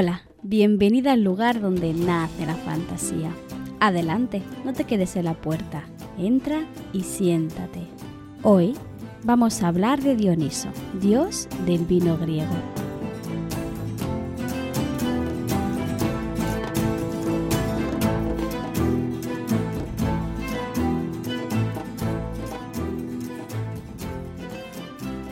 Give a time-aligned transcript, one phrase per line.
[0.00, 3.32] Hola, bienvenida al lugar donde nace la fantasía.
[3.80, 5.86] Adelante, no te quedes en la puerta.
[6.16, 7.80] Entra y siéntate.
[8.44, 8.76] Hoy
[9.24, 10.68] vamos a hablar de Dioniso,
[11.00, 12.46] dios del vino griego.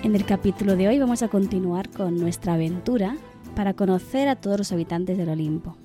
[0.03, 3.15] En el capítulo de hoy vamos a continuar con nuestra aventura
[3.57, 5.77] para conocer a todos los habitantes del Olimpo.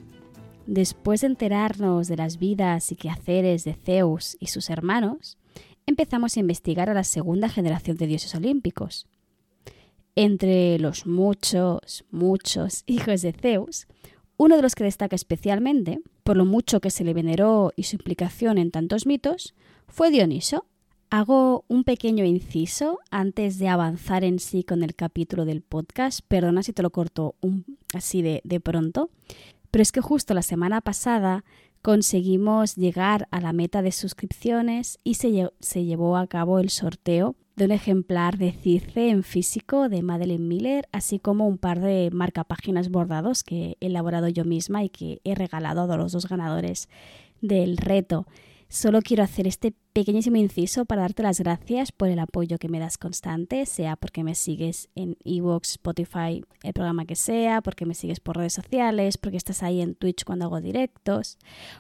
[0.68, 5.38] Después de enterarnos de las vidas y quehaceres de Zeus y sus hermanos,
[5.88, 9.08] empezamos a investigar a la segunda generación de dioses olímpicos.
[10.16, 13.88] Entre los muchos, muchos hijos de Zeus,
[14.36, 17.96] uno de los que destaca especialmente, por lo mucho que se le veneró y su
[17.96, 19.56] implicación en tantos mitos,
[19.88, 20.66] fue Dioniso,
[21.14, 26.22] Hago un pequeño inciso antes de avanzar en sí con el capítulo del podcast.
[26.26, 27.36] Perdona si te lo corto
[27.94, 29.10] así de, pronto.
[29.72, 31.44] Pero es que justo la semana pasada
[31.82, 37.36] conseguimos llegar a la meta de suscripciones y se, se, llevó a cabo el sorteo
[37.58, 42.10] de un ejemplar de Circe en físico de Madeleine Miller, así como un par de
[42.14, 46.88] marcapáginas bordados que he elaborado yo misma y que he regalado a los dos ganadores
[47.42, 48.28] del reto.
[48.72, 52.80] Solo quiero hacer este pequeñísimo inciso para darte las gracias por el apoyo que me
[52.80, 57.96] das constante, sea porque me sigues en Evox, Spotify, el programa que sea, porque me
[57.96, 61.38] sigues por redes sociales, porque estás ahí en Twitch cuando hago directos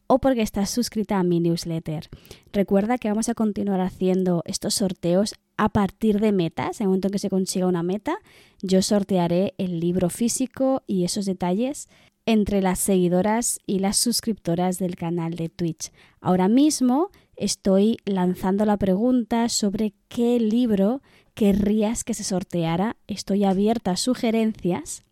[0.08, 2.10] o porque estás suscrita a mi newsletter.
[2.52, 6.82] Recuerda que vamos a continuar haciendo estos sorteos a partir de metas.
[6.82, 8.18] En el momento en que se consiga una meta,
[8.62, 11.88] yo sortearé el libro físico y esos detalles
[12.26, 15.92] entre las seguidoras y las suscriptoras del canal de Twitch.
[16.20, 21.02] Ahora mismo estoy lanzando la pregunta sobre qué libro
[21.34, 22.98] querrías que se sorteara.
[23.08, 25.04] Estoy abierta a sugerencias.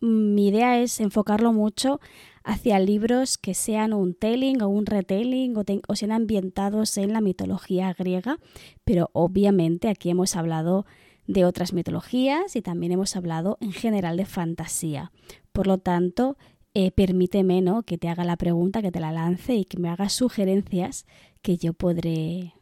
[0.00, 2.00] Mi idea es enfocarlo mucho
[2.42, 7.20] hacia libros que sean un telling o un retelling o, o sean ambientados en la
[7.20, 8.38] mitología griega,
[8.84, 10.86] pero obviamente aquí hemos hablado
[11.32, 15.12] de otras mitologías y también hemos hablado en general de fantasía.
[15.52, 16.36] Por lo tanto,
[16.74, 17.84] eh, permíteme ¿no?
[17.84, 21.06] que te haga la pregunta, que te la lance y que me hagas sugerencias
[21.40, 22.54] que yo podré,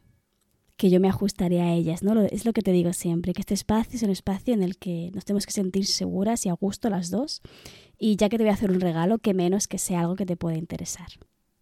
[0.77, 2.03] que yo me ajustaré a ellas.
[2.03, 2.21] ¿no?
[2.21, 5.09] Es lo que te digo siempre, que este espacio es un espacio en el que
[5.15, 7.41] nos tenemos que sentir seguras y a gusto las dos.
[7.97, 10.27] Y ya que te voy a hacer un regalo, que menos que sea algo que
[10.27, 11.07] te pueda interesar.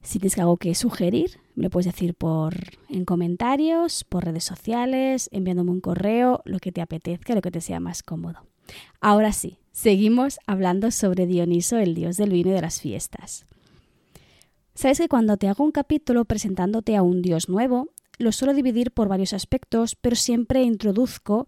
[0.01, 2.55] Si tienes algo que sugerir, me lo puedes decir por
[2.89, 7.61] en comentarios, por redes sociales, enviándome un correo, lo que te apetezca, lo que te
[7.61, 8.45] sea más cómodo.
[9.01, 13.45] Ahora sí, seguimos hablando sobre Dioniso, el dios del vino y de las fiestas.
[14.75, 18.91] Sabes que cuando te hago un capítulo presentándote a un dios nuevo, lo suelo dividir
[18.91, 21.47] por varios aspectos, pero siempre introduzco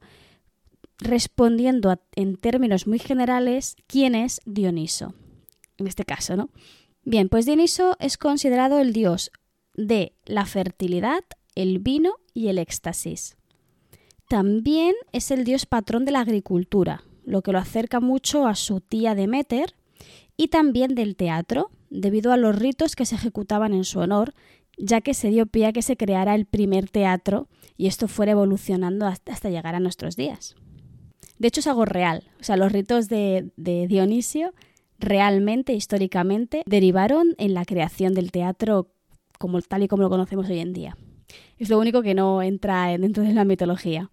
[0.98, 5.14] respondiendo en términos muy generales quién es Dioniso.
[5.78, 6.50] En este caso, ¿no?
[7.09, 9.31] Bien, pues Dioniso es considerado el dios
[9.74, 11.24] de la fertilidad,
[11.56, 13.36] el vino y el éxtasis.
[14.28, 18.80] También es el dios patrón de la agricultura, lo que lo acerca mucho a su
[18.80, 19.74] tía Demeter,
[20.38, 24.36] y también del teatro, debido a los ritos que se ejecutaban en su honor,
[24.78, 28.34] ya que se dio pie a que se creara el primer teatro y esto fuera
[28.34, 30.56] evolucionando hasta llegar a nuestros días.
[31.40, 34.53] De hecho es algo real, o sea, los ritos de, de Dionisio
[35.00, 38.92] realmente, históricamente, derivaron en la creación del teatro
[39.38, 40.98] como tal y como lo conocemos hoy en día.
[41.58, 44.12] Es lo único que no entra dentro de la mitología.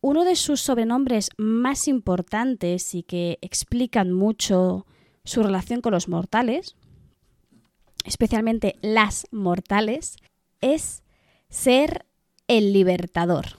[0.00, 4.86] Uno de sus sobrenombres más importantes y que explican mucho
[5.24, 6.76] su relación con los mortales,
[8.04, 10.16] especialmente las mortales,
[10.60, 11.02] es
[11.48, 12.06] ser
[12.48, 13.58] el libertador,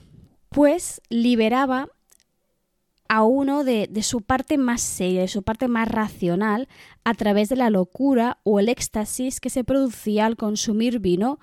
[0.50, 1.90] pues liberaba
[3.09, 6.68] a uno de, su parte más seria, de su parte más racional,
[7.03, 11.40] a través de la locura o el éxtasis que se producía al consumir vino,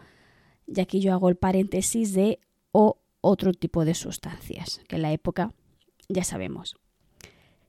[0.66, 2.40] y aquí yo hago el paréntesis de
[2.72, 5.52] o otro tipo de sustancias, que en la época
[6.08, 6.76] ya sabemos.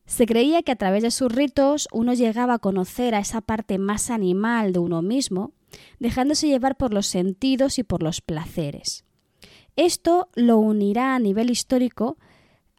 [0.05, 3.77] Se creía que a través de sus ritos uno llegaba a conocer a esa parte
[3.79, 5.53] más animal de uno mismo,
[5.99, 9.03] dejándose llevar por los sentidos y por los placeres.
[9.75, 12.17] Esto lo unirá a nivel histórico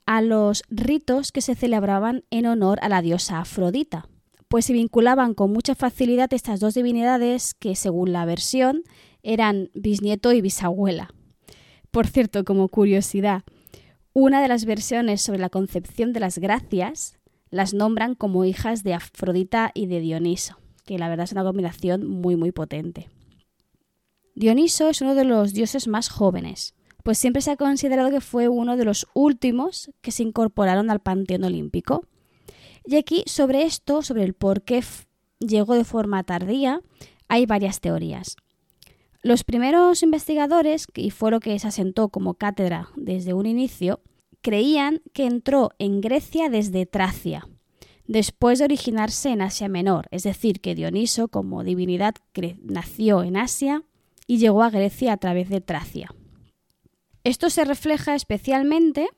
[0.07, 4.09] a los ritos que se celebraban en honor a la diosa Afrodita,
[4.49, 8.83] pues se vinculaban con mucha facilidad estas dos divinidades que, según la versión,
[9.23, 11.13] eran bisnieto y bisabuela.
[11.91, 13.43] Por cierto, como curiosidad,
[14.13, 17.19] una de las versiones sobre la concepción de las gracias
[17.51, 22.07] las nombran como hijas de Afrodita y de Dioniso, que la verdad es una combinación
[22.07, 23.09] muy muy potente.
[24.35, 26.75] Dioniso es uno de los dioses más jóvenes,
[27.07, 30.99] pues siempre se ha considerado que fue uno de los últimos que se incorporaron al
[30.99, 32.05] panteón olímpico.
[32.85, 34.83] Y aquí sobre esto, sobre el por qué
[35.39, 36.81] llegó de forma tardía,
[37.29, 38.35] hay varias teorías.
[39.23, 44.01] Los primeros investigadores, y fue lo que se asentó como cátedra desde un inicio,
[44.41, 47.47] creían que entró en Grecia desde Tracia,
[48.09, 52.17] después de originarse en Asia Menor, es decir, que Dioniso como divinidad
[52.65, 53.85] nació en Asia
[54.27, 56.11] y llegó a Grecia a través de Tracia.
[57.27, 59.09] Esto se refleja especialmente,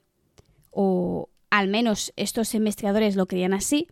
[0.70, 3.86] o al menos estos investigadores lo creían así,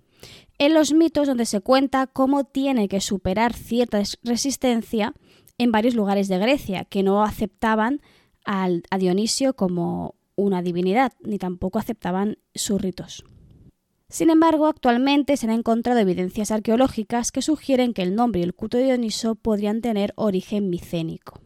[0.56, 5.12] en los mitos donde se cuenta cómo tiene que superar cierta resistencia
[5.58, 8.00] en varios lugares de Grecia que no aceptaban
[8.46, 13.22] a Dionisio como una divinidad, ni tampoco aceptaban sus ritos.
[14.08, 18.54] Sin embargo, actualmente se han encontrado evidencias arqueológicas que sugieren que el nombre y el
[18.54, 21.42] culto de Dioniso podrían tener origen micénico.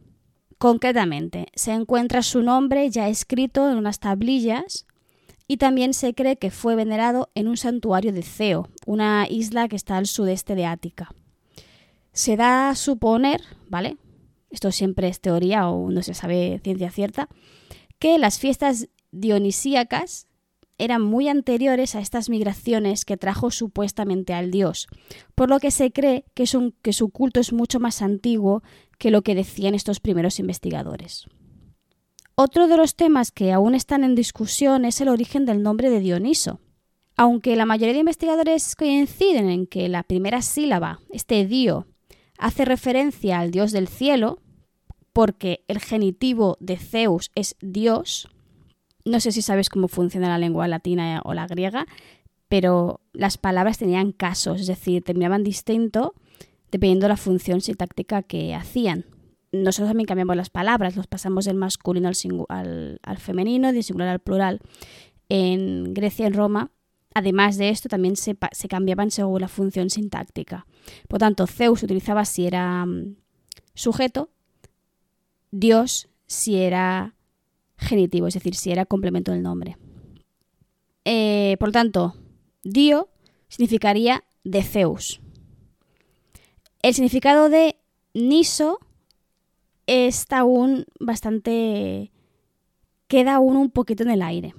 [0.60, 4.86] Concretamente, se encuentra su nombre ya escrito en unas tablillas
[5.48, 9.76] y también se cree que fue venerado en un santuario de Ceo, una isla que
[9.76, 11.14] está al sudeste de Ática.
[12.12, 13.40] Se da a suponer,
[13.70, 13.96] ¿vale?
[14.50, 17.30] Esto siempre es teoría o no se sabe ciencia cierta,
[17.98, 20.26] que las fiestas dionisíacas
[20.80, 24.88] eran muy anteriores a estas migraciones que trajo supuestamente al dios,
[25.34, 28.62] por lo que se cree que, su culto es mucho más antiguo
[28.98, 31.26] que lo que decían estos primeros investigadores.
[32.34, 36.00] Otro de los temas que aún están en discusión es el origen del nombre de
[36.00, 36.60] Dioniso.
[37.16, 41.86] Aunque la mayoría de investigadores coinciden en que la primera sílaba, este dio,
[42.38, 44.40] hace referencia al dios del cielo,
[45.12, 48.28] porque el genitivo de Zeus es Dios.
[49.04, 51.86] No sé si sabes cómo funciona la lengua latina o la griega,
[52.48, 56.14] pero las palabras tenían casos, es decir, terminaban distinto
[56.70, 59.06] dependiendo de la función sintáctica que hacían.
[59.52, 62.10] Nosotros también cambiamos las palabras, los pasamos del masculino
[62.48, 64.60] al, al, femenino, del singular al plural.
[65.28, 66.70] En Grecia en Roma,
[67.14, 68.36] además de esto, también se,
[68.68, 70.66] cambiaban según la función sintáctica.
[71.08, 73.16] Por tanto, Zeus utilizaba si era mm,
[73.74, 74.30] sujeto
[75.50, 77.14] Dios si era
[77.80, 79.76] genitivo, es decir, si era complemento del nombre.
[81.04, 82.14] Eh, por lo tanto,
[82.62, 83.08] Dio
[83.48, 85.20] significaría de Zeus.
[86.82, 87.76] El significado de
[88.14, 88.78] Niso
[89.86, 92.12] está aún bastante...
[93.08, 94.54] queda aún un poquito en el aire.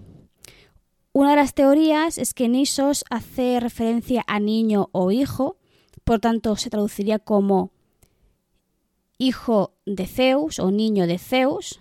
[1.13, 5.57] Una de las teorías es que Nisos hace referencia a niño o hijo,
[6.03, 7.71] por tanto se traduciría como
[9.17, 11.79] hijo de Zeus o niño de Zeus,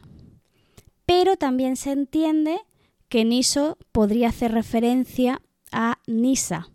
[1.11, 2.61] pero también se entiende
[3.09, 5.43] que Niso podría hacer referencia
[5.73, 6.71] a Nisa,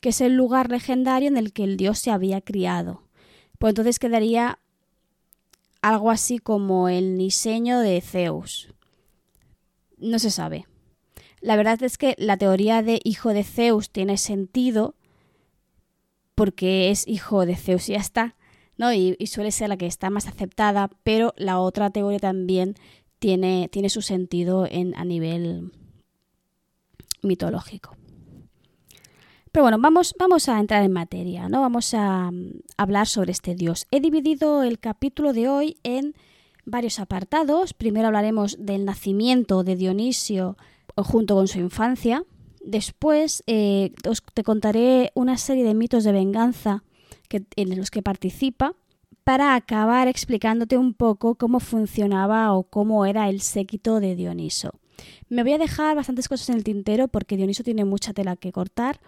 [0.00, 3.04] que es el lugar legendario en el que el dios se había criado.
[3.60, 4.58] Pues entonces quedaría
[5.82, 8.74] algo así como el niseño de Zeus.
[9.98, 10.66] No se sabe.
[11.40, 14.96] La verdad es que la teoría de hijo de Zeus tiene sentido
[16.34, 18.34] porque es hijo de Zeus y ya está.
[18.78, 18.92] ¿no?
[18.92, 22.74] Y, suele ser la que está más aceptada, pero la otra teoría también
[23.26, 25.72] tiene, tiene su sentido en, a nivel
[27.22, 27.96] mitológico.
[29.50, 31.60] Pero bueno, vamos, vamos a entrar en materia, ¿no?
[31.60, 32.30] Vamos a,
[32.76, 33.88] hablar sobre este dios.
[33.90, 36.14] He dividido el capítulo de hoy en
[36.66, 37.74] varios apartados.
[37.74, 40.56] Primero hablaremos del nacimiento de Dionisio
[40.94, 42.22] junto con su infancia.
[42.64, 43.92] Después eh,
[44.34, 46.84] te contaré una serie de mitos de venganza
[47.28, 48.76] en los que participa
[49.26, 54.70] para acabar explicándote un poco cómo funcionaba o cómo era el séquito de Dioniso.
[55.28, 58.52] Me voy a dejar bastantes cosas en el tintero porque Dioniso tiene mucha tela que
[58.52, 59.00] cortar,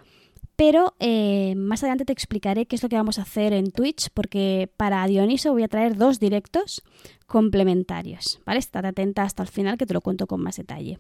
[0.57, 4.09] pero eh, más adelante te explicaré qué es lo que vamos a hacer en Twitch
[4.13, 6.83] porque para Dioniso voy a traer dos directos
[7.29, 8.59] complementarios, ¿vale?
[8.59, 10.99] Estate atenta hasta el final que te lo cuento con más detalle.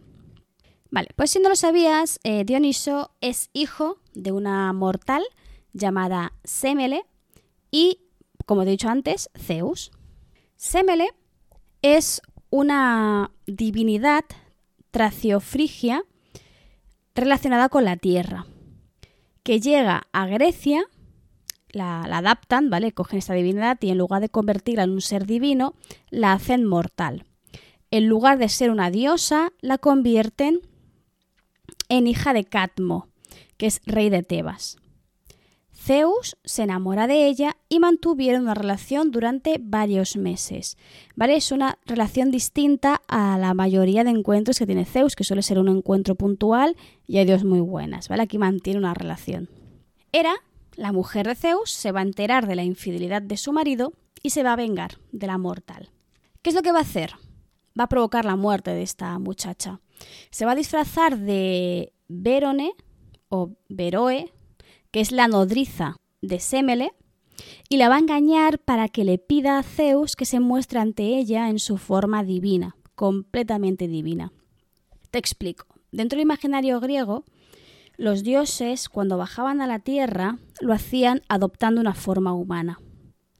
[0.92, 5.24] Vale, pues si no lo sabías, eh, Dioniso es hijo de una mortal
[5.72, 7.02] llamada Semele
[7.72, 7.98] y,
[8.48, 9.92] como he dicho antes, Zeus.
[10.56, 11.10] Semele
[11.82, 14.24] es una divinidad
[14.90, 16.02] traciofrigia
[17.14, 18.46] relacionada con la tierra,
[19.42, 20.86] que llega a Grecia,
[21.72, 22.92] la, la, adaptan, ¿vale?
[22.92, 25.74] Cogen esta divinidad y en lugar de convertirla en un ser divino,
[26.08, 27.26] la hacen mortal.
[27.90, 30.62] En lugar de ser una diosa, la convierten
[31.90, 33.08] en hija de Catmo,
[33.58, 34.78] que es rey de Tebas.
[35.88, 40.76] Zeus se enamora de ella y mantuvieron una relación durante varios meses.
[41.16, 41.36] ¿Vale?
[41.36, 45.58] Es una relación distinta a la mayoría de encuentros que tiene Zeus, que suele ser
[45.58, 46.76] un encuentro puntual
[47.06, 48.10] y hay dios muy buenas.
[48.10, 48.24] ¿Vale?
[48.24, 49.48] Aquí mantiene una relación.
[50.12, 50.34] Hera,
[50.76, 54.28] la mujer de Zeus, se va a enterar de la infidelidad de su marido y
[54.28, 55.88] se va a vengar de la mortal.
[56.42, 57.14] ¿Qué es lo que va a hacer?
[57.80, 59.80] Va a provocar la muerte de esta muchacha.
[60.28, 62.72] Se va a disfrazar de Verone
[63.30, 64.34] o Veroe,
[64.90, 66.92] que es la nodriza de Semele,
[67.68, 71.18] y la va a engañar para que le pida a Zeus que se muestre ante
[71.18, 74.32] ella en su forma divina, completamente divina.
[75.10, 75.66] Te explico.
[75.92, 77.24] Dentro del imaginario griego,
[77.96, 82.80] los dioses, cuando bajaban a la tierra, lo hacían adoptando una forma humana.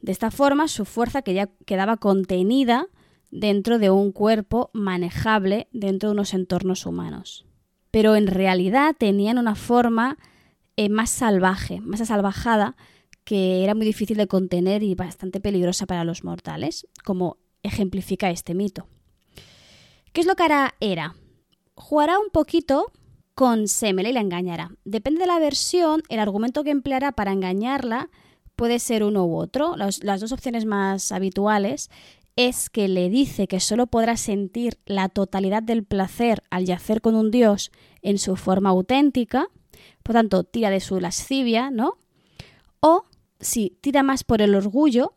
[0.01, 2.87] De esta forma, su fuerza quedaba contenida
[3.31, 7.47] dentro de un cuerpo manejable dentro de unos entornos humanos.
[7.91, 10.19] Pero en realidad tenían una forma
[10.79, 12.77] eh, más salvaje, más asalvajada,
[13.25, 18.55] que era muy difícil de contener y bastante peligrosa para los mortales, como ejemplifica este
[18.55, 18.87] mito.
[20.13, 21.17] ¿Qué es lo que hará Hera?
[21.75, 22.93] Jugará un poquito
[23.35, 24.71] con Semele y la engañará.
[24.85, 28.09] Depende de la versión, el argumento que empleará para engañarla
[28.55, 29.75] puede ser uno u otro.
[29.77, 31.91] las dos opciones más habituales
[32.37, 37.17] es que le dice que solo podrá sentir la totalidad del placer al yacer con
[37.17, 39.49] un dios en su forma auténtica,
[40.09, 41.99] por tanto, tira de su lascivia, ¿no?
[42.81, 43.05] O
[43.41, 45.13] si tira más por el orgullo,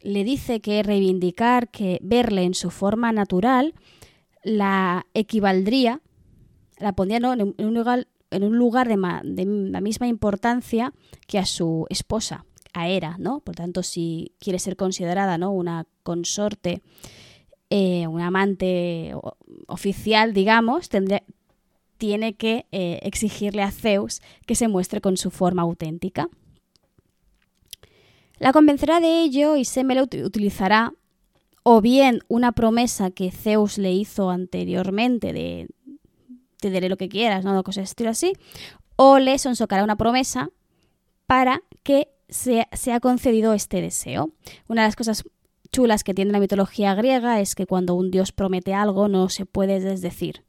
[0.00, 3.74] le dice que reivindicar, que verle en su forma natural,
[4.42, 6.00] la equivaldría,
[6.78, 10.94] la pondría en, un lugar, en un lugar de, la misma importancia
[11.26, 13.40] que a su esposa, a Hera, ¿no?
[13.40, 15.52] Por tanto, si quiere ser considerada ¿no?
[15.52, 16.80] una consorte,
[17.68, 19.14] eh, un amante
[19.66, 21.22] oficial, digamos, tendría,
[22.02, 26.28] tiene que eh, exigirle a Zeus que se muestre con su forma auténtica.
[28.40, 30.94] La convencerá de ello y Semele utilizará
[31.62, 35.68] o bien una promesa que Zeus le hizo anteriormente de
[36.56, 37.62] te daré lo que quieras, ¿no?
[37.62, 38.32] Cosas estilo así,
[38.96, 40.50] o le sonsocará una promesa
[41.28, 44.32] para que se sea concedido este deseo.
[44.66, 45.22] Una de las cosas
[45.70, 49.46] chulas que tiene la mitología griega es que cuando un dios promete algo no se
[49.46, 50.44] puede desdecir.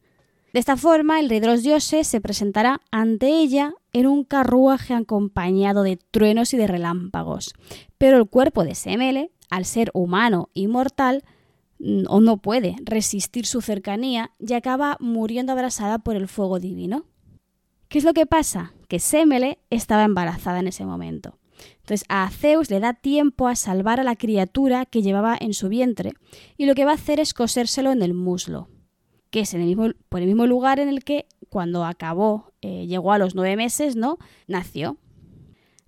[0.54, 4.94] De esta forma, el rey de los dioses se presentará ante ella en un carruaje
[4.94, 7.56] acompañado de truenos y de relámpagos.
[7.98, 11.24] Pero el cuerpo de Semele, al ser humano y mortal,
[12.08, 17.06] o no puede resistir su cercanía y acaba muriendo abrasada por el fuego divino.
[17.88, 18.74] ¿Qué es lo que pasa?
[18.88, 21.40] Que Semele estaba embarazada en ese momento.
[21.80, 25.68] Entonces a Zeus le da tiempo a salvar a la criatura que llevaba en su
[25.68, 26.14] vientre
[26.58, 28.70] y lo que va a hacer es cosérselo en el muslo
[29.34, 32.86] que es en el mismo, por el mismo lugar en el que cuando acabó, eh,
[32.86, 34.20] llegó a los nueve meses, ¿no?
[34.46, 34.98] Nació.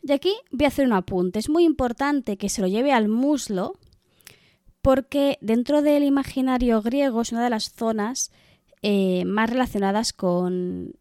[0.01, 1.37] Y aquí voy a hacer un apunte.
[1.37, 3.77] Es muy importante que se lo lleve al muslo
[4.81, 8.31] porque dentro del imaginario griego es una de las zonas
[8.81, 10.93] eh, más relacionadas con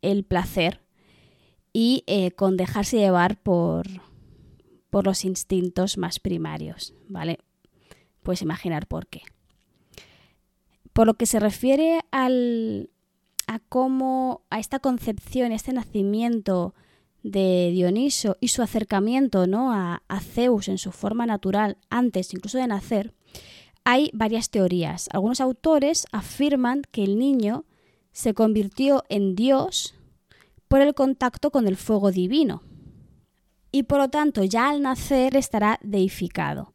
[0.00, 0.80] el placer
[1.74, 3.86] y eh, con dejarse llevar por,
[4.88, 7.40] por los instintos más primarios, ¿vale?
[8.22, 9.20] Puedes imaginar por qué.
[10.92, 12.90] Por lo que se refiere al,
[13.46, 16.74] a cómo, a esta concepción, este nacimiento
[17.22, 19.72] de Dioniso y su acercamiento ¿no?
[19.72, 23.14] a, a Zeus en su forma natural antes incluso de nacer,
[23.84, 25.08] hay varias teorías.
[25.12, 27.64] Algunos autores afirman que el niño
[28.12, 29.94] se convirtió en Dios
[30.68, 32.62] por el contacto con el fuego divino
[33.72, 36.74] y por lo tanto ya al nacer estará deificado.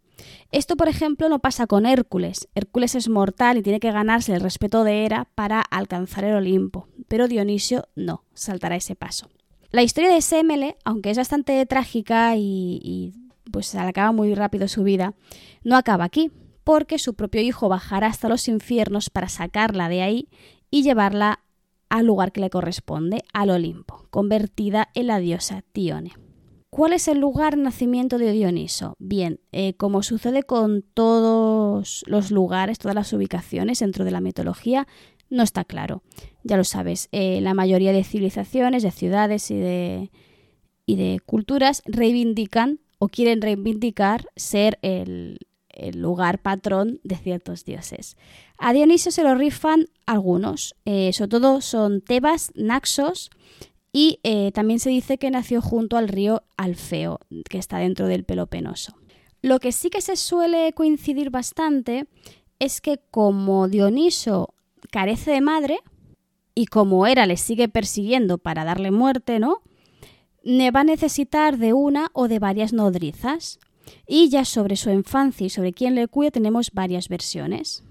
[0.51, 2.47] Esto, por ejemplo, no pasa con Hércules.
[2.55, 6.87] Hércules es mortal y tiene que ganarse el respeto de Hera para alcanzar el Olimpo,
[7.07, 9.27] pero Dionisio no, saltará ese paso.
[9.71, 13.13] La historia de Semele, aunque es bastante trágica y,
[13.51, 15.15] pues acaba muy rápido su vida,
[15.63, 16.31] no acaba aquí,
[16.63, 20.29] porque su propio hijo bajará hasta los infiernos para sacarla de ahí
[20.71, 21.41] y llevarla
[21.89, 26.13] al lugar que le corresponde, al Olimpo, convertida en la diosa Tione.
[26.75, 28.97] ¿Cuál es el lugar nacimiento de Dioniso?
[28.99, 34.85] Bien, eh, como sucede con todos los lugares, todas las ubicaciones dentro de la mitología,
[35.29, 36.03] no está claro.
[36.43, 40.11] Ya lo sabes, eh, la mayoría de civilizaciones, de ciudades y de,
[40.85, 45.39] y de culturas reivindican o quieren reivindicar ser el,
[45.93, 48.17] lugar patrón de ciertos dioses.
[48.57, 53.29] A Dioniso se lo rifan algunos, eh, sobre todo son Tebas, Naxos,
[53.97, 58.25] y eh, también se dice que nació junto al río Alfeo, que está dentro del
[58.25, 58.97] Pelopenoso.
[59.41, 62.05] Lo que sí que se suele coincidir bastante
[62.59, 64.53] es que como Dioniso
[64.91, 65.79] carece de madre
[66.53, 69.61] y como Hera le sigue persiguiendo para darle muerte, ¿no?
[70.45, 73.59] va a necesitar de una o de varias nodrizas.
[74.05, 77.85] Y ya sobre su infancia y sobre quién le cuida tenemos varias versiones.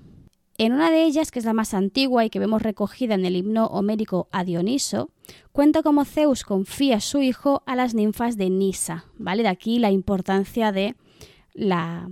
[0.57, 3.35] En una de ellas, que es la más antigua y que vemos recogida en el
[3.35, 5.11] himno homérico a Dioniso,
[5.51, 9.43] cuenta cómo Zeus confía a su hijo a las ninfas de Nisa, ¿vale?
[9.43, 10.95] De aquí la importancia de
[11.55, 12.09] la,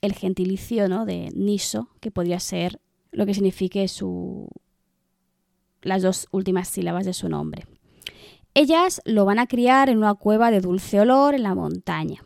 [0.00, 1.04] el gentilicio ¿no?
[1.04, 2.80] de Niso, que podría ser
[3.10, 4.48] lo que signifique su,
[5.82, 7.66] las dos últimas sílabas de su nombre.
[8.54, 12.24] Ellas lo van a criar en una cueva de dulce olor en la montaña.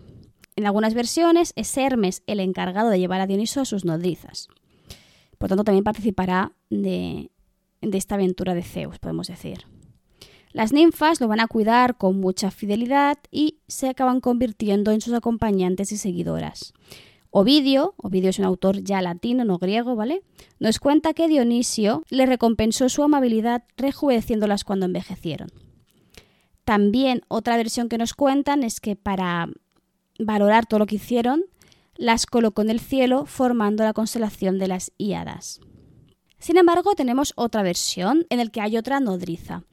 [0.54, 4.48] En algunas versiones es Hermes el encargado de llevar a Dioniso a sus nodrizas.
[5.38, 7.30] Por tanto, también participará de,
[7.80, 9.64] esta aventura de Zeus, podemos decir.
[10.52, 15.12] Las ninfas lo van a cuidar con mucha fidelidad y se acaban convirtiendo en sus
[15.12, 16.72] acompañantes y seguidoras.
[17.30, 20.22] Ovidio, Ovidio es un autor ya latino, no griego, ¿vale?
[20.58, 25.48] Nos cuenta que Dionisio le recompensó su amabilidad rejuveneciéndolas cuando envejecieron.
[26.64, 29.48] También otra versión que nos cuentan es que para
[30.18, 31.44] valorar todo lo que hicieron,
[31.98, 35.60] las colocó en el cielo formando la constelación de las Íadas.
[36.38, 39.64] Sin embargo, tenemos otra versión en la que hay otra nodriza,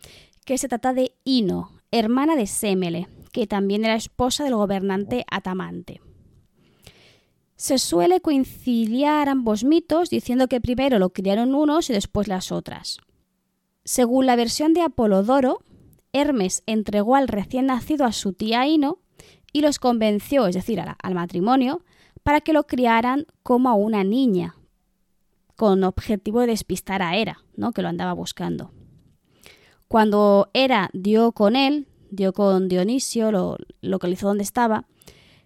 [0.46, 6.02] que se trata de Ino, hermana de Semele, que también era esposa del gobernante Atamante.
[7.56, 13.00] Se suele conciliar ambos mitos diciendo que primero lo criaron unos y después las otras.
[13.86, 15.60] Según la versión de Apolodoro,
[16.14, 19.00] Hermes entregó al recién nacido a su tía Ino
[19.52, 21.84] y los convenció, es decir, al matrimonio,
[22.24, 24.56] para que lo criaran como a una niña,
[25.56, 27.74] con objetivo de despistar a Hera, ¿no?
[27.74, 28.72] que lo andaba buscando.
[29.88, 34.88] Cuando Hera dio con él, dio con Dionisio, lo localizó donde estaba,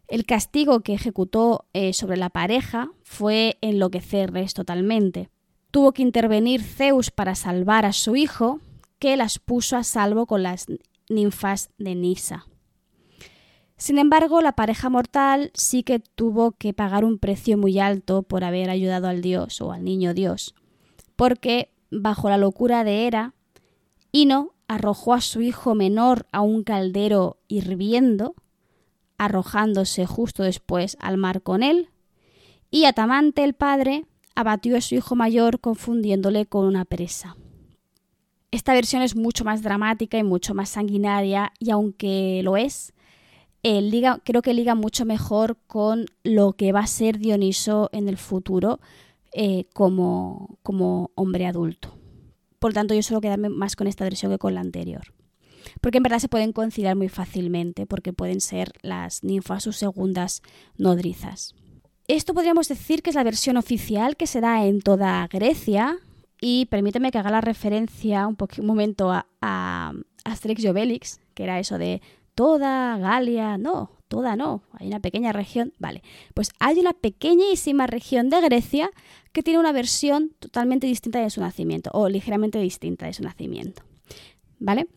[0.08, 5.30] el castigo que ejecutó eh, sobre la pareja fue enloquecerles totalmente.
[5.70, 8.62] Tuvo que intervenir Zeus para salvar a su hijo,
[9.00, 10.68] que las puso a salvo con las
[11.10, 12.48] ninfas de Nisa.
[13.78, 18.44] Sin embargo, la pareja mortal sí que tuvo que pagar un precio muy alto por
[18.44, 20.56] haber ayudado al dios o al niño dios,
[21.16, 23.34] porque bajo la locura de Hera,
[24.12, 28.36] Ino arrojó a su hijo menor a un caldero hirviendo,
[29.20, 31.90] arrojándose justo después al mar con él,
[32.72, 37.38] y Atamante el padre abatió a su hijo mayor confundiéndole con una presa.
[38.50, 42.94] Esta versión es mucho más dramática y mucho más sanguinaria y aunque lo es,
[43.63, 48.17] liga, creo que liga mucho mejor con lo que va a ser Dioniso en el
[48.17, 48.80] futuro
[49.34, 51.98] eh, como, como hombre adulto.
[52.60, 55.13] Por tanto, yo suelo quedarme más con esta versión que con la anterior.
[55.82, 60.41] Porque en verdad se pueden conciliar muy fácilmente, porque pueden ser las ninfas sus segundas
[60.78, 61.54] nodrizas.
[62.08, 65.98] Esto podríamos decir que es la versión oficial que se da en toda Grecia.
[66.39, 69.93] Y permíteme que haga la referencia un, un momento a, a
[70.24, 72.02] Asterix y Obelix, que era eso de
[72.38, 76.04] toda Galia, no, toda no, hay una pequeña región, vale,
[76.36, 78.91] pues hay una pequeñísima región de Grecia
[79.34, 83.82] que tiene una versión totalmente distinta de su nacimiento, o ligeramente distinta de su nacimiento,
[84.60, 84.88] ¿vale?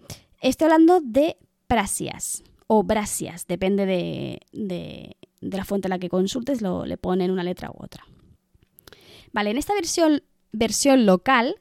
[0.42, 6.60] Estoy hablando de Prasias, o Brasias, depende de, de, la fuente a la que consultes,
[6.60, 8.04] lo, le ponen una letra u otra.
[9.32, 10.22] Vale, en esta versión,
[10.52, 11.56] versión local,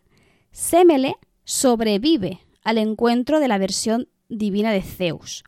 [0.51, 1.15] Semele
[1.45, 5.45] sobrevive al encuentro de la versión divina de Zeus,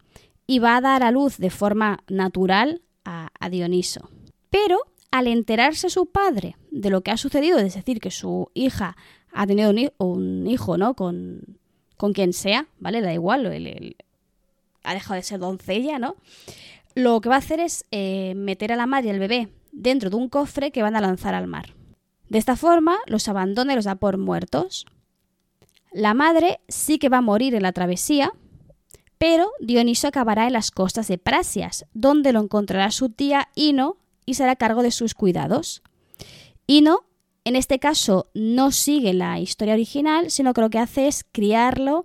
[0.51, 4.09] y va a dar a luz de forma natural a, Dioniso.
[4.49, 8.97] Pero al enterarse su padre de lo que ha sucedido, es decir, que su hija
[9.31, 10.93] ha tenido un, hijo, ¿no?
[10.93, 11.57] Con,
[11.95, 12.99] con, quien sea, ¿vale?
[12.99, 13.45] Da igual,
[14.83, 16.17] ha dejado de ser doncella, ¿no?
[16.95, 20.09] Lo que va a hacer es eh, meter a la madre y al bebé dentro
[20.09, 21.75] de un cofre que van a lanzar al mar.
[22.27, 24.85] De esta forma los abandona y los da por muertos.
[25.93, 28.33] La madre sí que va a morir en la travesía,
[29.21, 34.33] pero Dioniso acabará en las costas de Prasias, donde lo encontrará su tía Ino y
[34.33, 35.83] será cargo de sus cuidados.
[36.65, 37.03] Ino,
[37.43, 42.03] en este caso, no sigue la historia original, sino que lo que hace es criarlo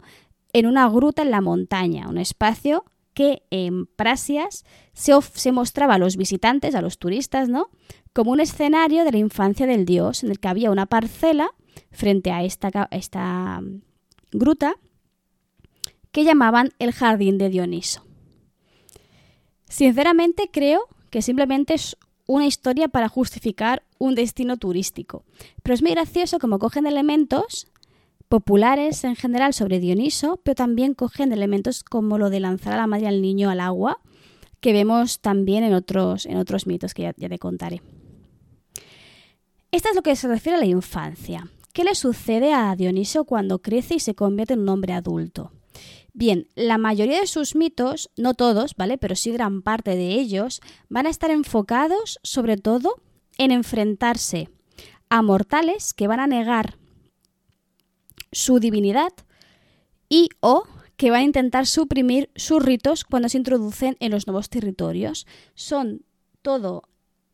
[0.52, 6.18] en una gruta en la montaña, un espacio que en Prasias se, mostraba a los
[6.18, 7.70] visitantes, a los turistas, ¿no?
[8.12, 11.48] Como un escenario de la infancia del dios, en el que había una parcela
[11.92, 13.62] frente a esta, esta
[14.32, 14.76] gruta
[16.16, 18.02] que llamaban el Jardín de Dioniso.
[19.68, 25.24] Sinceramente creo que simplemente es una historia para justificar un destino turístico,
[25.62, 27.66] pero es muy gracioso como cogen elementos
[28.30, 32.86] populares en general sobre Dioniso, pero también cogen elementos como lo de lanzar a la
[32.86, 33.98] madre al niño al agua,
[34.60, 37.82] que vemos también en otros, en otros mitos que ya, ya te contaré.
[39.70, 41.50] Esta es lo que se refiere a la infancia.
[41.74, 45.52] ¿Qué le sucede a Dioniso cuando crece y se convierte en un hombre adulto?
[46.18, 48.96] Bien, la mayoría de sus mitos, no todos, ¿vale?
[48.96, 52.94] Pero sí gran parte de ellos, van a estar enfocados sobre todo
[53.36, 54.48] en enfrentarse
[55.10, 56.78] a mortales que van a negar
[58.32, 59.12] su divinidad
[60.08, 60.64] y o
[60.96, 65.26] que van a intentar suprimir sus ritos cuando se introducen en los nuevos territorios.
[65.54, 66.00] Son
[66.40, 66.84] todo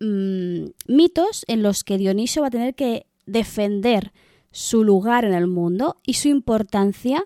[0.01, 4.13] mm, mitos en los que Dioniso va a tener que defender
[4.51, 7.25] su lugar en el mundo y su importancia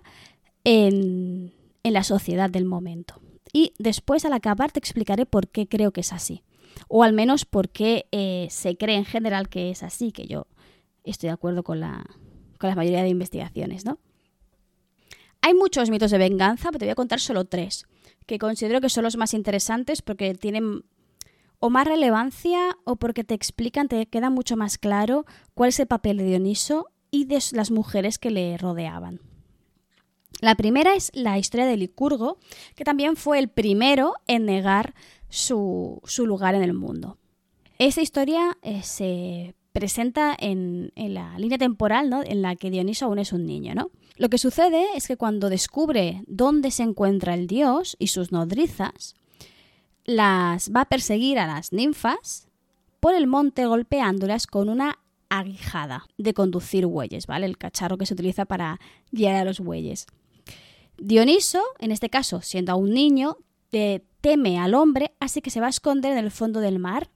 [0.67, 1.53] en,
[1.85, 3.21] la sociedad del momento.
[3.53, 6.43] Y después al acabar te explicaré por qué creo que es así.
[6.89, 10.49] O al menos por qué eh, se cree en general que es así, que yo
[11.05, 12.05] estoy de acuerdo con la,
[12.59, 14.01] con la mayoría de investigaciones, ¿no?
[15.41, 17.87] Hay muchos mitos de venganza, pero te voy a contar solo tres,
[18.27, 20.85] que considero que son los más interesantes porque tienen
[21.61, 25.25] o más relevancia o porque te explican, te queda mucho más claro
[25.55, 29.21] cuál es el papel de Dioniso y de las mujeres que le rodeaban.
[30.41, 32.39] La primera es la historia de Licurgo,
[32.75, 34.95] que también fue el primero en negar
[35.29, 37.17] su, lugar en el mundo.
[37.79, 42.23] Esta historia eh, se presenta en, la línea temporal ¿no?
[42.23, 43.75] en la que Dioniso aún es un niño.
[43.75, 43.91] ¿no?
[44.17, 49.15] Lo que sucede es que cuando descubre dónde se encuentra el dios y sus nodrizas,
[50.05, 52.49] las va a perseguir a las ninfas
[53.01, 57.47] por el monte golpeándolas con una aguijada de conducir bueyes, ¿vale?
[57.47, 60.07] El cacharro que se utiliza para guiar a los bueyes.
[60.99, 63.39] Dioniso, en este caso, siendo aún niño,
[64.21, 67.11] teme al hombre, así que se va a esconder en el fondo del mar.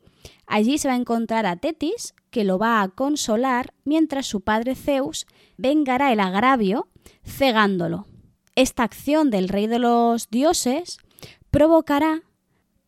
[0.47, 4.75] Allí se va a encontrar a Tetis, que lo va a consolar, mientras su padre
[4.75, 6.89] Zeus vengará el agravio
[7.25, 8.07] cegándolo.
[8.57, 10.99] Esta acción del rey de los dioses
[11.51, 12.23] provocará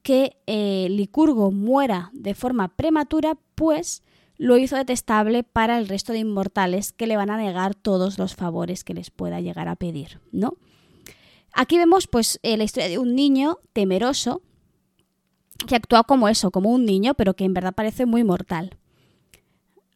[0.02, 4.02] que eh, Licurgo muera de forma prematura, pues
[4.36, 8.34] lo hizo detestable para el resto de inmortales que le van a negar todos los
[8.34, 10.56] favores que les pueda llegar a pedir, ¿no?
[11.52, 14.42] Aquí vemos pues eh, la historia de un niño temeroso
[15.66, 18.78] que actúa como eso, como un niño, pero que en verdad parece muy mortal.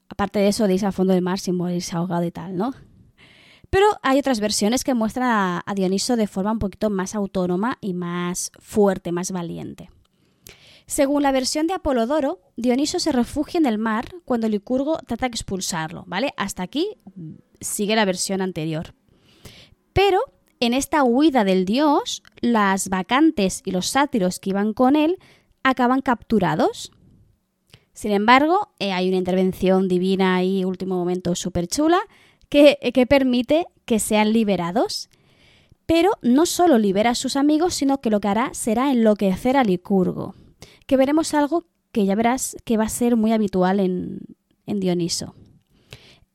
[0.09, 2.75] Aparte de eso, de irse al fondo del mar sin morirse ahogado y tal, ¿no?
[3.71, 7.95] Pero hay otras versiones que muestran a Dioniso de forma un poquito más autónoma y
[7.95, 9.91] más fuerte, más valiente.
[10.87, 15.35] Según la versión de Apolodoro, Dioniso se refugia en el mar cuando Licurgo trata de
[15.35, 16.33] expulsarlo, ¿vale?
[16.37, 16.97] Hasta aquí
[17.61, 18.95] sigue la versión anterior.
[19.93, 20.21] Pero
[20.61, 25.19] en esta huida del dios, las vacantes y los sátiros que iban con él
[25.63, 26.93] acaban capturados.
[27.93, 31.99] Sin embargo, eh, hay una intervención divina y último momento súper chula
[32.49, 35.09] que, que permite que sean liberados.
[35.87, 39.65] Pero no solo libera a sus amigos, sino que lo que hará será enloquecer a
[39.65, 40.35] Licurgo
[40.87, 44.21] que veremos algo que ya verás que va a ser muy habitual en,
[44.67, 45.35] Dioniso.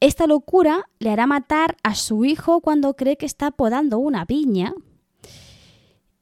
[0.01, 4.73] Esta locura le hará matar a su hijo cuando cree que está podando una piña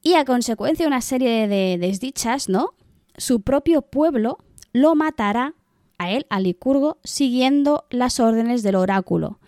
[0.02, 2.72] y a consecuencia de una serie de desdichas, ¿no?
[3.16, 4.38] Su propio pueblo
[4.74, 5.56] lo matará
[5.98, 9.40] a él, a Licurgo, siguiendo las órdenes del oráculo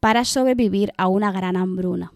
[0.00, 2.12] para sobrevivir a una gran hambruna.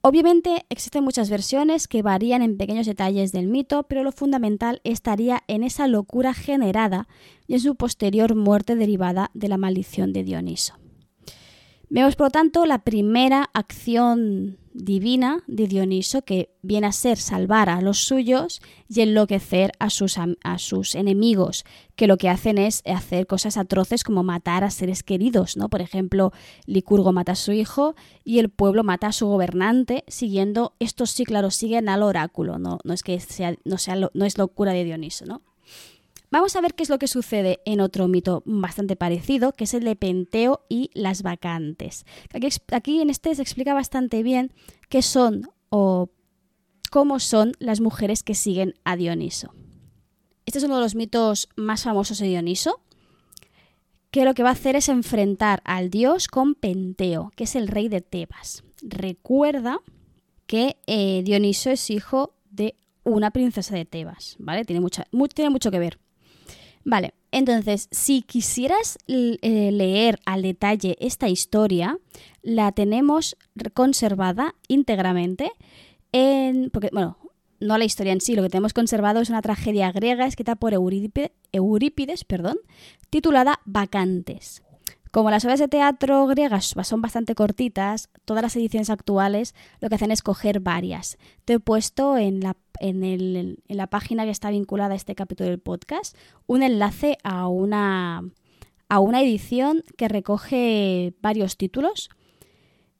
[0.00, 5.42] Obviamente existen muchas versiones que varían en pequeños detalles del mito, pero lo fundamental estaría
[5.48, 7.08] en esa locura generada
[7.46, 10.83] y en su posterior muerte derivada de la maldición de Dioniso.
[11.94, 17.68] Vemos, por lo tanto, la primera acción divina de Dioniso, que viene a ser salvar
[17.68, 22.82] a los suyos y enloquecer a sus, a sus enemigos, que lo que hacen es
[22.84, 25.68] hacer cosas atroces como matar a seres queridos, ¿no?
[25.68, 26.32] Por ejemplo,
[26.66, 31.24] Licurgo mata a su hijo y el pueblo mata a su gobernante, siguiendo, estos sí,
[31.24, 34.82] claro, siguen al oráculo, no, no es que sea, no, sea, no es locura de
[34.82, 35.42] Dioniso, ¿no?
[36.34, 39.74] Vamos a ver qué es lo que sucede en otro mito bastante parecido, que es
[39.74, 42.06] el de Penteo y las vacantes.
[42.72, 44.52] Aquí, en este se explica bastante bien
[44.88, 46.10] qué son o
[46.90, 49.54] cómo son las mujeres que siguen a Dioniso.
[50.44, 52.80] Este es uno de los mitos más famosos de Dioniso,
[54.10, 57.68] que lo que va a hacer es enfrentar al dios con Penteo, que es el
[57.68, 58.64] rey de Tebas.
[58.82, 59.78] Recuerda
[60.48, 64.64] que eh, Dioniso es hijo de una princesa de Tebas, ¿vale?
[64.64, 64.84] Tiene,
[65.32, 66.00] tiene mucho que ver.
[66.84, 71.98] Vale, entonces, si quisieras eh, leer al detalle esta historia,
[72.42, 73.36] la tenemos
[73.72, 75.50] conservada íntegramente
[76.12, 76.70] en...
[76.70, 77.18] Porque, bueno,
[77.58, 80.74] no la historia en sí, lo que tenemos conservado es una tragedia griega escrita por
[80.74, 82.58] Eurípides, perdón,
[83.10, 84.62] titulada Vacantes.
[85.14, 89.94] Como las obras de teatro griegas son bastante cortitas, todas las ediciones actuales lo que
[89.94, 91.18] hacen es coger varias.
[91.44, 95.60] Te he puesto en la, en, la página que está vinculada a este capítulo del
[95.60, 96.16] podcast
[96.48, 98.24] un enlace a una,
[98.88, 102.10] a una edición que recoge varios títulos.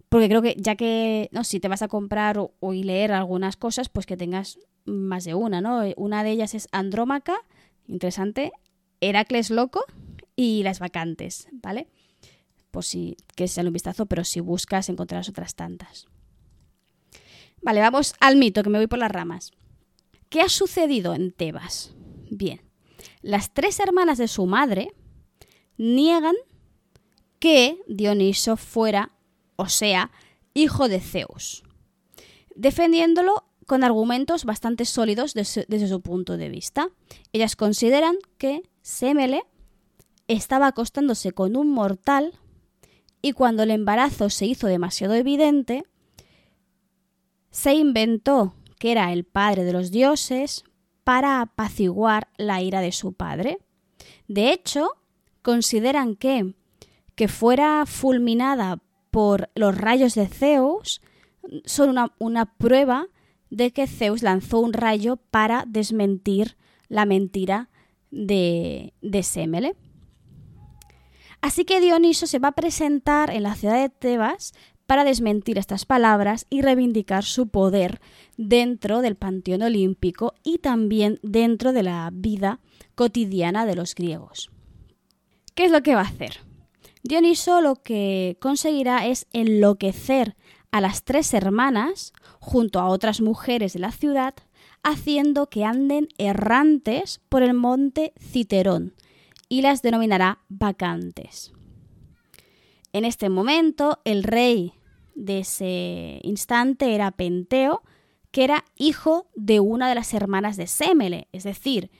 [0.08, 3.56] Porque creo que ya que, no, si te vas a comprar o, o leer algunas
[3.56, 5.82] cosas, pues que tengas más de una, ¿no?
[5.96, 7.34] Una de ellas es Andrómaca,
[7.88, 8.52] interesante,
[9.00, 9.82] Heracles Loco
[10.36, 11.88] y Las Vacantes, ¿vale?
[12.74, 16.08] Por si quieres echarle un vistazo, pero si buscas encontrarás otras tantas.
[17.62, 19.52] Vale, vamos al mito, que me voy por las ramas.
[20.28, 21.94] ¿Qué ha sucedido en Tebas?
[22.32, 22.60] Bien,
[23.22, 24.92] las tres hermanas de su madre
[25.78, 26.34] niegan
[27.38, 29.12] que Dioniso fuera,
[29.54, 30.10] o sea,
[30.52, 31.62] hijo de Zeus.
[32.56, 36.88] defendiéndolo con argumentos bastante sólidos desde, su punto de vista.
[37.32, 39.44] Ellas consideran que Semele
[40.26, 42.32] estaba acostándose con un mortal
[43.24, 45.84] y cuando el embarazo se hizo demasiado evidente,
[47.50, 50.62] se inventó que era el padre de los dioses
[51.04, 53.60] para apaciguar la ira de su padre.
[54.28, 54.90] De hecho,
[55.40, 56.54] consideran que
[57.14, 61.00] que fuera fulminada por los rayos de Zeus
[61.64, 63.06] son una, una prueba
[63.48, 66.58] de que Zeus lanzó un rayo para desmentir
[66.88, 67.70] la mentira
[68.10, 69.76] de, de Semele.
[71.44, 74.54] Así que Dioniso se va a presentar en la ciudad de Tebas
[74.86, 78.00] para desmentir estas palabras y reivindicar su poder
[78.38, 82.60] dentro del panteón olímpico y también dentro de la vida
[82.94, 84.50] cotidiana de los griegos.
[85.54, 86.40] ¿Qué es lo que va a hacer?
[87.02, 90.36] Dioniso lo que conseguirá es enloquecer
[90.70, 94.32] a las tres hermanas junto a otras mujeres de la ciudad,
[94.82, 98.94] haciendo que anden errantes por el monte Citerón
[99.54, 101.52] y las denominará vacantes.
[102.92, 104.72] En este momento, el rey
[105.14, 107.84] de ese instante era Penteo,
[108.32, 111.92] que era hijo de una de las hermanas de Semele, es decir,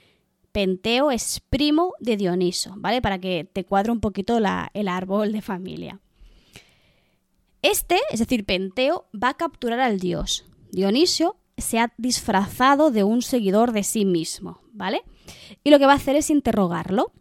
[0.51, 3.01] Penteo es primo de Dioniso, ¿vale?
[3.01, 6.01] Para que te cuadre un poquito el árbol de familia.
[7.61, 10.43] Este, es decir, Penteo, va a capturar al dios.
[10.73, 15.03] Dionisio se ha disfrazado de un seguidor de sí mismo, ¿vale?
[15.63, 17.13] Y lo que va a hacer es interrogarlo.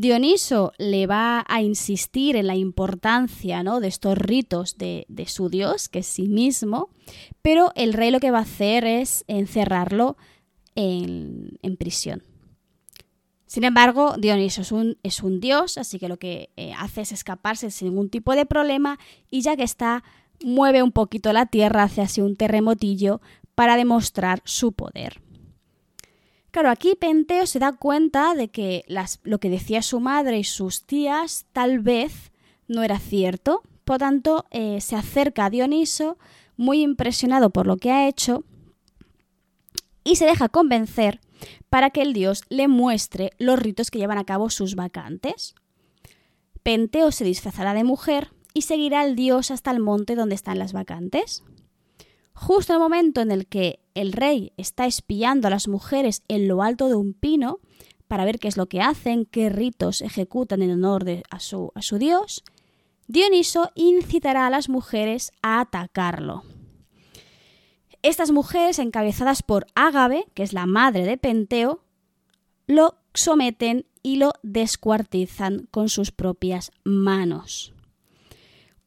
[0.00, 3.80] Dioniso le va a insistir en la importancia ¿no?
[3.80, 6.90] de estos ritos de, su dios, que es sí mismo,
[7.42, 10.16] pero el rey lo que va a hacer es encerrarlo
[10.76, 12.22] en, prisión.
[13.46, 14.62] Sin embargo, Dioniso
[15.02, 18.46] es un, dios, así que lo que eh, hace es escaparse sin ningún tipo de
[18.46, 20.04] problema y ya que está,
[20.44, 23.20] mueve un poquito la tierra, hace así un terremotillo
[23.56, 25.20] para demostrar su poder.
[26.58, 28.84] Claro, aquí Penteo se da cuenta de que
[29.22, 32.32] lo que decía su madre y sus tías tal vez
[32.66, 36.18] no era cierto, por tanto eh, se acerca a Dioniso
[36.56, 38.42] muy impresionado por lo que ha hecho
[40.02, 41.20] y se deja convencer
[41.68, 45.54] para que el dios le muestre los ritos que llevan a cabo sus vacantes.
[46.64, 50.72] Penteo se disfrazará de mujer y seguirá al dios hasta el monte donde están las
[50.72, 51.44] vacantes.
[52.40, 56.46] Justo en el momento en el que el rey está espiando a las mujeres en
[56.46, 57.58] lo alto de un pino
[58.06, 61.82] para ver qué es lo que hacen, qué ritos ejecutan en honor a, su, a
[61.82, 62.44] su dios,
[63.08, 66.44] Dioniso incitará a las mujeres a atacarlo.
[68.02, 71.82] Estas mujeres, encabezadas por Ágave, que es la madre de Penteo,
[72.68, 77.74] lo someten y lo descuartizan con sus propias manos.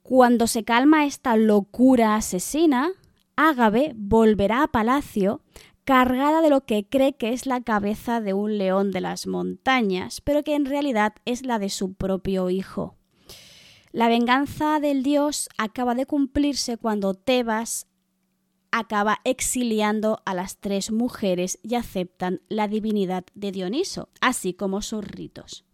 [0.03, 2.91] Cuando se calma esta locura asesina,
[3.35, 5.41] Ágave volverá a palacio
[5.83, 10.21] cargada de lo que cree que es la cabeza de un león de las montañas,
[10.21, 12.95] pero que en realidad es la de su propio hijo.
[13.91, 17.87] La venganza del dios acaba de cumplirse cuando Tebas
[18.71, 25.03] acaba exiliando a las tres mujeres y aceptan la divinidad de Dioniso, así como sus
[25.03, 25.65] ritos.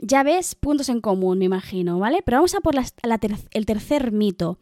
[0.00, 2.22] Ya ves, puntos en común, me imagino, ¿vale?
[2.24, 4.58] Pero vamos a por el tercer mito,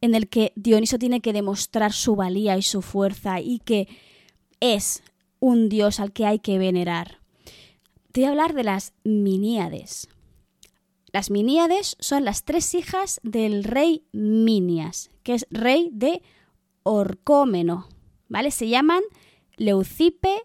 [0.00, 3.88] en el que Dioniso tiene que demostrar su valía y su fuerza y que
[4.60, 5.02] es
[5.40, 7.20] un dios al que hay que venerar.
[8.12, 10.08] Te voy a hablar de las Miníades.
[11.12, 16.22] Las Miníades son las tres hijas del rey Minias, que es rey de
[16.82, 17.88] Orcómeno,
[18.28, 18.50] ¿vale?
[18.50, 19.02] Se llaman
[19.56, 20.42] Leucipe,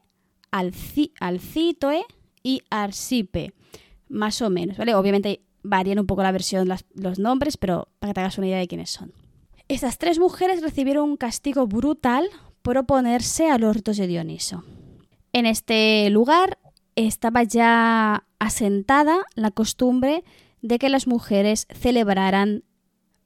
[0.52, 2.06] Alcitoe
[2.44, 3.54] y Arsipe,
[4.10, 4.96] más o menos, ¿vale?
[4.96, 8.60] Obviamente varían un poco la versión, los nombres, pero para que te hagas una idea
[8.60, 9.14] de quiénes son.
[9.68, 12.30] Estas tres mujeres recibieron un castigo brutal
[12.62, 14.64] por oponerse a los ritos de Dioniso.
[15.34, 16.60] En este lugar
[16.96, 20.24] estaba ya asentada la costumbre
[20.62, 22.64] de que las mujeres celebraran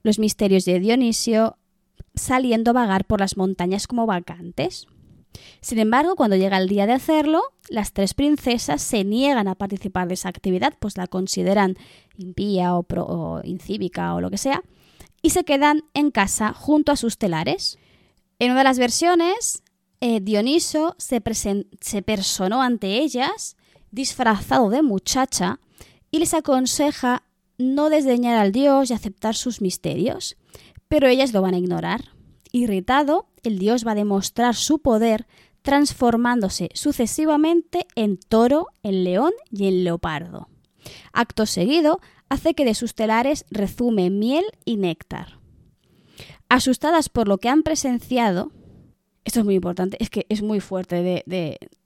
[0.01, 1.57] los misterios de Dionisio
[2.15, 4.87] saliendo a vagar por las montañas como vacantes.
[5.61, 10.07] Sin embargo, cuando llega el día de hacerlo, las tres princesas se niegan a participar
[10.07, 11.75] de esa actividad, pues la consideran
[12.17, 14.63] impía o, incívica o lo que sea,
[15.21, 17.77] y se quedan en casa junto a sus telares.
[18.39, 19.63] En una de las versiones,
[20.01, 21.21] eh, Dioniso se,
[21.81, 23.57] se personó ante ellas,
[23.91, 25.59] disfrazado de muchacha,
[26.11, 27.23] y les aconseja
[27.57, 30.37] no desdeñar al dios y aceptar sus misterios,
[30.87, 32.13] pero ellas lo van a ignorar.
[32.51, 35.27] Irritado, el dios va a demostrar su poder
[35.61, 40.47] transformándose sucesivamente en toro, en león y en leopardo.
[41.13, 45.39] Acto seguido, hace que de sus telares rezume miel y néctar.
[46.47, 48.51] Asustadas por lo que han presenciado,
[49.23, 51.23] esto es muy importante, es que es muy fuerte de,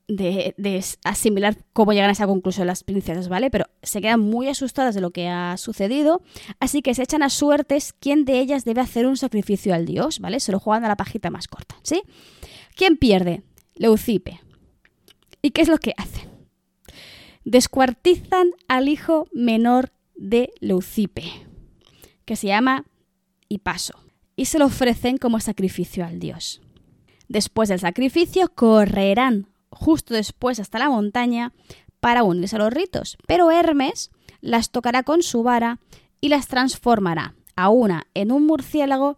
[0.08, 3.49] de, asimilar cómo llegan a esa conclusión las princesas, ¿vale?
[3.49, 6.21] Pero se quedan muy asustadas de lo que ha sucedido,
[6.60, 10.19] así que se echan a suertes quién de ellas debe hacer un sacrificio al dios,
[10.19, 10.39] ¿vale?
[10.39, 12.03] Se lo juegan a la pajita más corta, ¿sí?
[12.75, 13.43] ¿Quién pierde?
[13.75, 14.41] Leucipe.
[15.41, 16.29] ¿Y qué es lo que hacen?
[17.43, 21.23] Descuartizan al hijo menor de Leucipe,
[22.26, 22.86] que se llama
[23.49, 23.95] Hipaso,
[24.36, 26.62] y se lo ofrecen como sacrificio al dios.
[27.28, 31.54] Después del sacrificio correrán justo después hasta la montaña
[31.99, 35.80] para unirse a los ritos, pero Hermes las tocará con su vara
[36.19, 39.17] y las transformará a una en un murciélago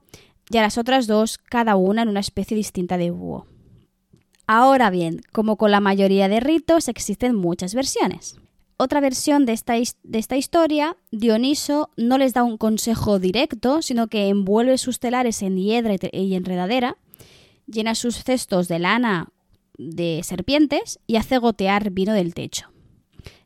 [0.49, 3.47] y a las otras dos cada una en una especie distinta de búho.
[4.47, 8.37] Ahora bien, como con la mayoría de ritos existen muchas versiones.
[8.77, 14.07] Otra versión de esta, de esta, historia, Dioniso no les da un consejo directo, sino
[14.07, 16.97] que envuelve sus telares en hiedra y enredadera,
[17.67, 19.29] llena sus cestos de lana
[19.77, 22.69] de serpientes y hace gotear vino del techo.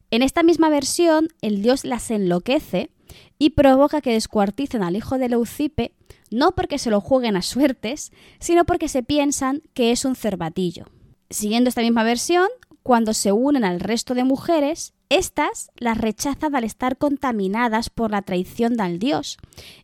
[0.10, 2.90] En esta misma versión, el dios las enloquece
[3.38, 5.94] y provoca que descuarticen al hijo de Leucipe,
[6.32, 10.86] no porque se lo jueguen a suertes, sino porque se piensan que es un cervatillo.
[11.30, 12.48] Siguiendo esta misma versión,
[12.84, 18.22] cuando se unen al resto de mujeres, éstas las rechazan al estar contaminadas por la
[18.22, 19.38] traición del dios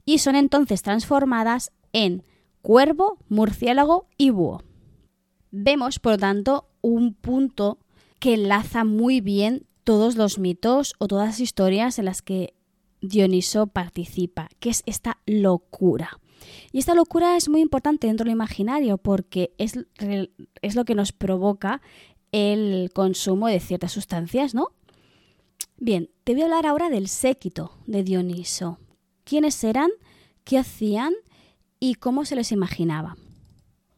[0.05, 2.23] y son entonces transformadas en
[2.61, 4.63] cuervo, murciélago y búho.
[5.51, 7.79] Vemos, por lo tanto, un punto
[8.19, 12.53] que enlaza muy bien todos los mitos o todas las historias en las que
[13.01, 16.19] Dioniso participa, que es esta locura.
[16.71, 19.77] Y esta locura es muy importante dentro del imaginario porque es,
[20.61, 21.81] es lo que nos provoca
[22.31, 24.69] el consumo de ciertas sustancias, ¿no?
[25.77, 28.79] Bien, te voy a hablar ahora del séquito de Dioniso.
[29.23, 29.91] ¿Quiénes eran?
[30.43, 31.13] ¿Qué hacían?
[31.79, 33.17] ¿Y cómo se les imaginaba?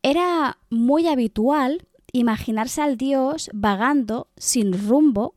[0.02, 5.36] Era muy habitual imaginarse al dios vagando sin rumbo,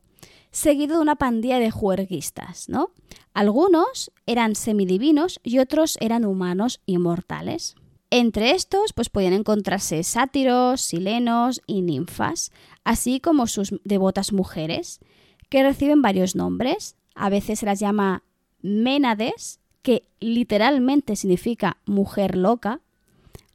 [0.51, 2.91] seguido de una pandilla de juerguistas, ¿no?
[3.33, 7.75] Algunos eran semidivinos y otros eran humanos inmortales.
[8.13, 12.51] Entre estos, pues podían encontrarse sátiros, silenos y ninfas,
[12.83, 14.99] así como sus devotas mujeres,
[15.47, 16.97] que reciben varios nombres.
[17.15, 18.23] A veces se las llama
[18.61, 22.81] Ménades, que literalmente significa mujer loca,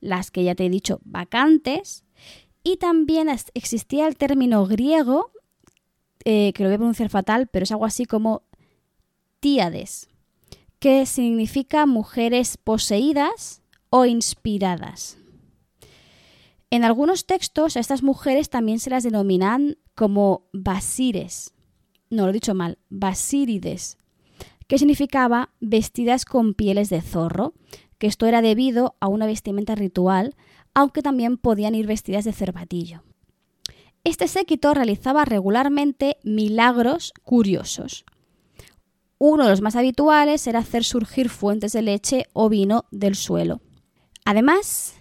[0.01, 2.05] las que ya te he dicho vacantes,
[2.65, 5.33] y también existía el término griego,
[6.25, 8.43] eh, que lo voy a pronunciar fatal, pero es algo así como
[9.39, 10.09] tíades,
[10.79, 15.19] que significa mujeres poseídas o inspiradas.
[16.71, 21.55] En algunos textos a estas mujeres también se las denominan como basires,
[22.11, 23.99] no lo he dicho mal, basírides,
[24.67, 27.55] que significaba vestidas con pieles de zorro,
[27.99, 30.35] que esto era debido a una vestimenta ritual,
[30.75, 33.03] aunque también podían ir vestidas de cervatillo.
[34.05, 38.05] Este séquito realizaba regularmente milagros curiosos.
[39.19, 43.63] Uno de los más habituales era hacer surgir fuentes de leche o vino del suelo.
[44.27, 44.97] Además,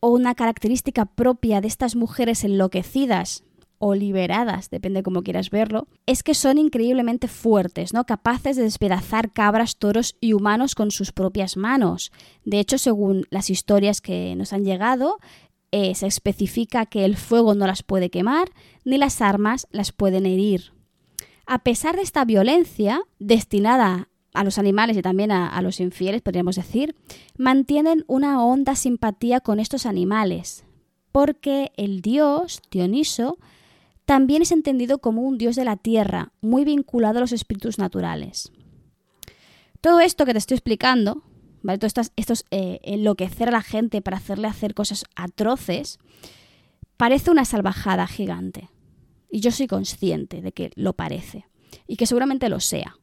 [0.00, 3.44] una característica propia de estas mujeres enloquecidas
[3.78, 8.06] o liberadas, depende cómo quieras verlo, es que son increíblemente fuertes, ¿no?
[8.06, 12.12] Capaces de despedazar cabras, toros y humanos con sus propias manos.
[12.46, 15.18] De hecho, según las historias que nos han llegado,
[15.70, 18.48] eh, se especifica que el fuego no las puede quemar,
[18.86, 20.72] ni las armas las pueden herir.
[21.44, 26.56] A pesar de esta violencia, destinada a los animales y también a, los infieles, podríamos
[26.56, 26.94] decir,
[27.36, 30.64] mantienen una honda simpatía con estos animales,
[31.10, 33.38] porque el dios Dioniso
[34.04, 38.52] también es entendido como un dios de la tierra, muy vinculado a los espíritus naturales.
[39.80, 41.22] Todo esto que te estoy explicando,
[41.62, 41.78] ¿vale?
[41.78, 45.98] Todo esto, es eh, enloquecer a la gente para hacerle hacer cosas atroces,
[46.96, 48.68] parece una salvajada gigante.
[49.30, 51.46] Y yo soy consciente de que lo parece.
[51.86, 52.96] Y que seguramente lo sea.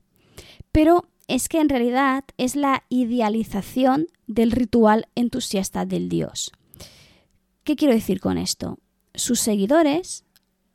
[0.71, 6.51] Pero es que en realidad es la idealización del ritual entusiasta del dios.
[7.63, 8.79] ¿Qué quiero decir con esto?
[9.15, 10.25] Sus seguidores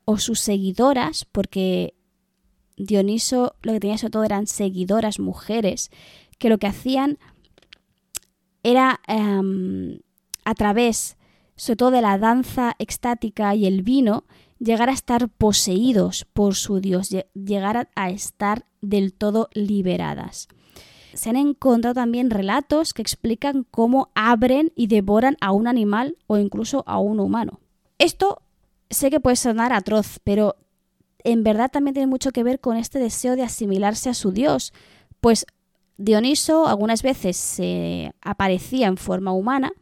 [0.04, 1.94] o sus seguidoras, porque
[2.76, 5.90] Dioniso lo que tenía sobre todo eran seguidoras mujeres,
[6.38, 7.18] que lo que hacían
[8.62, 10.00] era em,
[10.44, 11.16] a través,
[11.56, 14.24] sobre todo de la danza extática y el vino,
[14.58, 20.48] llegar a estar poseídos por su Dios, llegar a estar del todo liberadas.
[21.14, 26.38] Se han encontrado también relatos que explican cómo abren y devoran a un animal o
[26.38, 27.60] incluso a un humano.
[27.98, 28.42] Esto
[28.90, 30.56] sé que puede sonar atroz, pero
[31.24, 34.72] en verdad también tiene mucho que ver con este deseo de asimilarse a su dios,
[35.20, 35.46] pues
[36.00, 39.72] Dioniso algunas veces se aparecía en forma humana,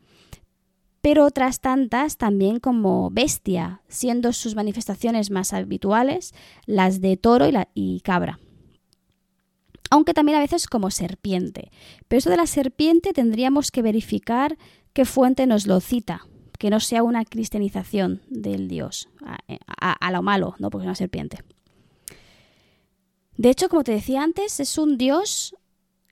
[1.07, 6.35] pero otras tantas también como bestia, siendo sus manifestaciones más habituales
[6.67, 8.41] las de toro y, cabra
[9.89, 11.71] aunque también a veces como serpiente.
[12.09, 14.59] Pero eso de la serpiente tendríamos que verificar
[14.95, 16.27] qué fuente nos lo cita,
[16.59, 19.09] que no sea una cristianización del dios,
[19.79, 21.45] a, lo malo, no porque es una serpiente.
[23.37, 25.55] De hecho, como te decía antes, es un dios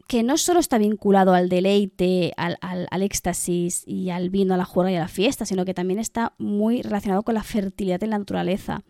[0.07, 4.65] que no solo está vinculado al deleite, al, al, éxtasis y al vino, a la
[4.65, 8.11] juerga y a la fiesta, sino que también está muy relacionado con la fertilidad en
[8.11, 8.85] la naturaleza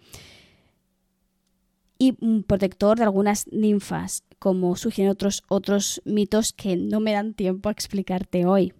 [1.98, 7.34] y un protector de algunas ninfas, como sugieren otros, otros mitos que no me dan
[7.34, 8.74] tiempo a explicarte hoy.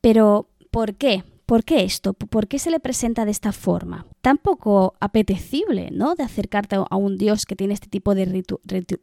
[0.00, 1.24] Pero, ¿por qué?
[1.52, 2.14] ¿Por qué esto?
[2.14, 4.06] ¿Por qué se le presenta de esta forma?
[4.22, 6.14] Tan poco apetecible, ¿no?
[6.14, 8.42] De acercarte a un dios que tiene este tipo de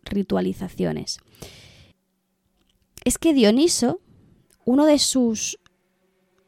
[0.02, 1.20] ritualizaciones.
[3.06, 4.02] Es que Dioniso,
[4.66, 5.60] uno de sus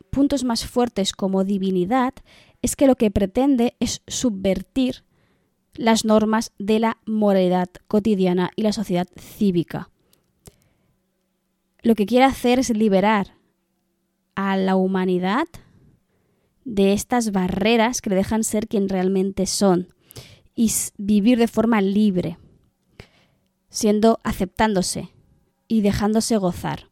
[0.09, 2.15] puntos más fuertes como divinidad,
[2.63, 5.03] es que lo que pretende es subvertir
[5.75, 9.91] las normas de la moralidad cotidiana y la sociedad cívica.
[11.83, 13.35] Lo que quiere hacer es liberar
[14.33, 15.45] a la humanidad
[16.65, 19.93] de estas barreras que le dejan ser quien realmente son
[20.55, 22.37] y vivir de forma libre,
[23.69, 25.09] siendo aceptándose
[25.67, 26.89] y dejándose gozar.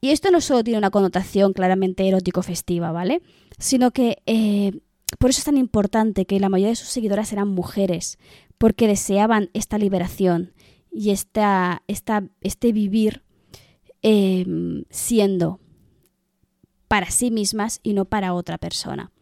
[0.00, 3.22] Y esto no solo tiene una connotación claramente erótico-festiva, ¿vale?
[3.58, 4.80] Sino que eh,
[5.18, 8.18] por eso es tan importante que la mayoría de sus seguidoras eran mujeres,
[8.58, 10.52] porque deseaban esta liberación
[10.92, 13.22] y esta, este vivir
[14.02, 15.60] em, siendo
[16.88, 19.12] para sí mismas y no para otra persona.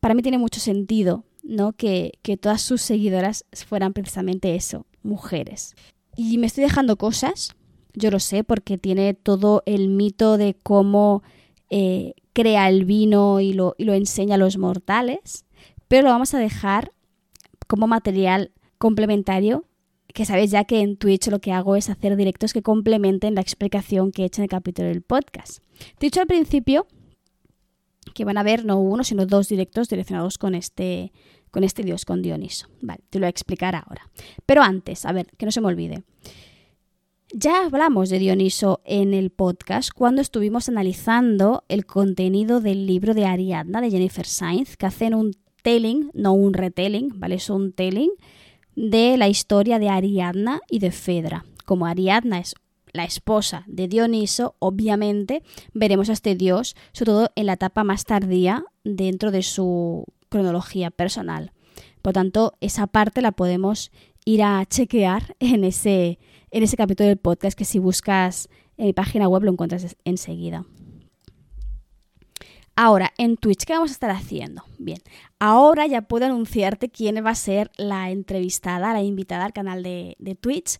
[0.00, 1.72] Para mí tiene mucho sentido ¿no?
[1.72, 5.74] que, que todas sus seguidoras fueran precisamente eso, mujeres.
[6.16, 7.54] Y me estoy dejando cosas,
[7.94, 11.22] yo lo sé, porque tiene todo el mito de cómo
[11.70, 15.46] eh, crea el vino y lo, y lo enseña a los mortales,
[15.88, 16.92] pero lo vamos a dejar
[17.66, 19.64] como material complementario
[20.12, 23.40] que sabéis ya que en Twitch lo que hago es hacer directos que complementen la
[23.40, 25.62] explicación que he hecho en el capítulo del podcast.
[26.00, 26.86] Dicho al principio
[28.12, 31.12] que van a haber no uno, sino dos directos direccionados con este,
[31.50, 32.68] con este dios, con Dioniso.
[32.80, 34.10] Vale, te lo voy a explicar ahora.
[34.46, 36.02] Pero antes, a ver, que no se me olvide.
[37.34, 43.24] Ya hablamos de Dioniso en el podcast cuando estuvimos analizando el contenido del libro de
[43.24, 45.32] Ariadna de Jennifer Sainz, que hacen un
[45.62, 47.36] telling, no un retelling, ¿vale?
[47.36, 48.10] Es un telling
[48.76, 51.46] de la historia de Ariadna y de Fedra.
[51.64, 52.54] Como Ariadna es
[52.92, 58.04] la esposa de Dioniso, obviamente veremos a este dios, sobre todo en la etapa más
[58.04, 61.52] tardía dentro de su cronología personal.
[62.02, 63.92] Por tanto, esa parte la podemos
[64.24, 66.18] ir a chequear en ese,
[66.50, 70.64] en ese capítulo del podcast que si buscas en mi página web lo encuentras enseguida.
[72.74, 74.64] Ahora, en Twitch, ¿qué vamos a estar haciendo?
[74.78, 74.98] Bien,
[75.38, 80.38] ahora ya puedo anunciarte quién va a ser la entrevistada, la invitada al canal de,
[80.40, 80.78] Twitch,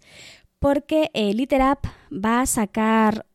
[0.63, 3.27] porque eh, Literap va a sacar,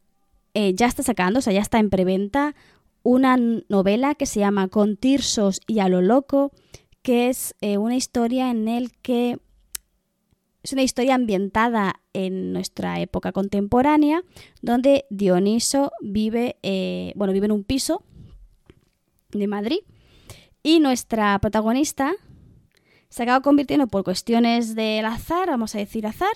[0.53, 2.55] eh, ya está sacando, o sea, ya está en preventa,
[3.03, 3.35] una
[3.67, 6.53] novela que se llama Con Tirsos y a lo loco,
[7.01, 9.39] que es eh, una historia en el que
[10.63, 14.23] es una historia ambientada en nuestra época contemporánea,
[14.61, 18.03] donde Dioniso vive, eh, bueno, vive en un piso
[19.31, 19.79] de Madrid
[20.63, 22.13] y nuestra protagonista
[23.09, 26.33] se acaba convirtiendo por cuestiones del azar, vamos a decir azar,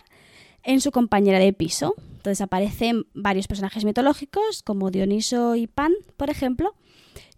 [0.63, 1.95] en su compañera de piso.
[2.17, 6.75] Entonces aparecen varios personajes mitológicos como Dioniso y Pan, por ejemplo,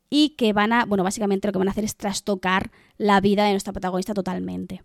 [0.09, 3.45] y que van a, bueno, básicamente lo que van a hacer es trastocar la vida
[3.45, 4.83] de nuestra protagonista totalmente.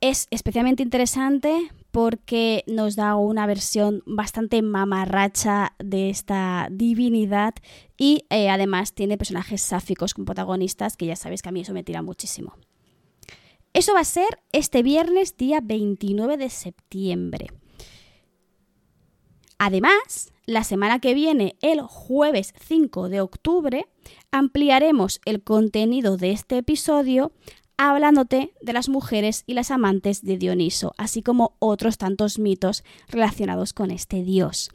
[0.00, 7.52] Es especialmente interesante porque nos da una versión bastante mamarracha de esta divinidad
[7.98, 11.74] y eh, además tiene personajes sáficos como protagonistas que ya sabéis que a mí eso
[11.74, 12.54] me tira muchísimo.
[13.72, 17.46] Eso va a ser este viernes día 29 de septiembre.
[19.58, 23.86] Además, la semana que viene, el jueves 5 de octubre,
[24.32, 27.32] ampliaremos el contenido de este episodio
[27.76, 33.72] hablándote de las mujeres y las amantes de Dioniso, así como otros tantos mitos relacionados
[33.72, 34.70] con este dios.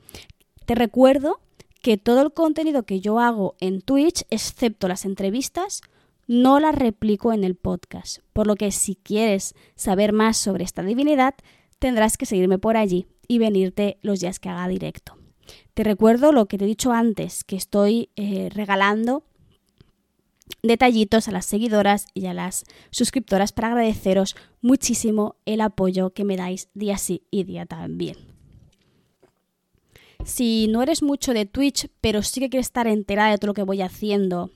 [0.65, 1.41] Te recuerdo
[1.81, 5.81] que todo el contenido que yo hago en Twitch, excepto las entrevistas,
[6.27, 10.81] no las replico en el podcast, por lo que si quieres saber más sobre esta
[10.81, 11.35] divinidad,
[11.79, 15.17] tendrás que seguirme por allí y venirte los días que haga directo.
[15.73, 19.23] Te recuerdo lo que te he dicho antes, que estoy eh, regalando
[20.63, 26.37] detallitos a las seguidoras y a las suscriptoras para agradeceros muchísimo el apoyo que me
[26.37, 28.17] dais día sí y día también.
[30.23, 33.53] Si no eres mucho de Twitch, pero sí que quieres estar enterada de todo lo
[33.53, 34.49] que voy haciendo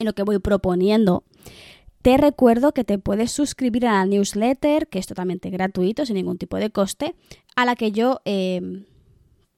[0.00, 1.22] y lo que voy proponiendo,
[2.02, 6.38] te recuerdo que te puedes suscribir a la newsletter, que es totalmente gratuito, sin ningún
[6.38, 7.14] tipo de coste,
[7.54, 8.86] a la que yo eh,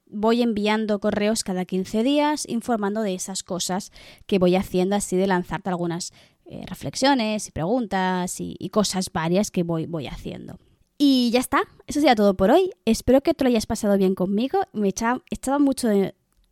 [0.06, 3.92] voy enviando correos cada 15 días informando de esas cosas
[4.26, 6.12] que voy haciendo, así de lanzarte algunas
[6.44, 10.58] eh, reflexiones y preguntas y, cosas varias que voy, voy haciendo.
[10.98, 12.70] Y ya está, eso sería todo por hoy.
[12.84, 14.60] Espero que te lo hayas pasado bien conmigo.
[14.72, 15.88] Me echaba, echaba mucho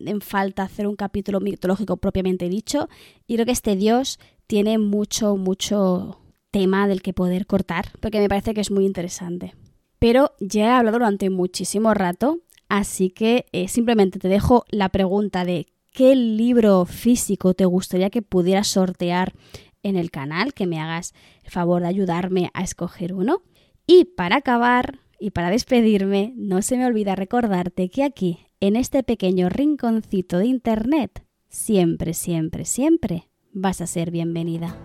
[0.07, 2.89] en falta hacer un capítulo mitológico propiamente dicho
[3.27, 6.19] y creo que este dios tiene mucho, mucho
[6.51, 9.55] tema del que poder cortar, porque me parece que es muy interesante.
[9.99, 15.45] Pero ya he hablado durante muchísimo rato, así que eh, simplemente te dejo la pregunta
[15.45, 19.33] de qué libro físico te gustaría que pudiera sortear
[19.83, 23.41] en el canal, que me hagas el favor de ayudarme a escoger uno.
[23.87, 29.01] Y para acabar y para despedirme, no se me olvida recordarte que aquí, en este
[29.01, 34.77] pequeño rinconcito de Internet, siempre, siempre, siempre vas a ser bienvenida.